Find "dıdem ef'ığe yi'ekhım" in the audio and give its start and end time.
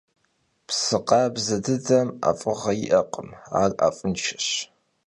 1.65-3.29